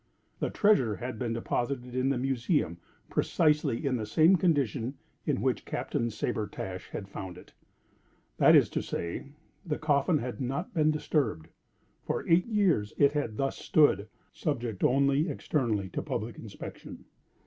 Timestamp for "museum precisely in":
2.17-3.97